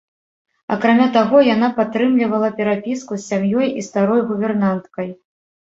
Акрамя 0.75 1.05
таго, 1.17 1.37
яна 1.55 1.69
падтрымлівала 1.77 2.49
перапіску 2.61 3.11
з 3.19 3.23
сям'ёй 3.29 3.67
і 3.83 3.87
старой 3.89 4.21
гувернанткай. 4.31 5.09